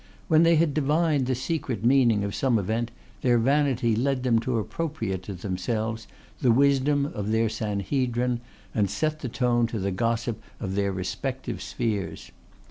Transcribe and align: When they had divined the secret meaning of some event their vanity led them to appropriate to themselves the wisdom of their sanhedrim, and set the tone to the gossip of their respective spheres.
When 0.29 0.41
they 0.41 0.55
had 0.55 0.73
divined 0.73 1.27
the 1.27 1.35
secret 1.35 1.85
meaning 1.85 2.23
of 2.23 2.33
some 2.33 2.57
event 2.57 2.89
their 3.21 3.37
vanity 3.37 3.95
led 3.95 4.23
them 4.23 4.39
to 4.39 4.57
appropriate 4.57 5.21
to 5.29 5.35
themselves 5.35 6.07
the 6.39 6.51
wisdom 6.51 7.05
of 7.05 7.29
their 7.29 7.49
sanhedrim, 7.49 8.41
and 8.73 8.89
set 8.89 9.19
the 9.19 9.29
tone 9.29 9.67
to 9.67 9.77
the 9.77 9.91
gossip 9.91 10.41
of 10.59 10.73
their 10.73 10.91
respective 10.91 11.61
spheres. 11.61 12.31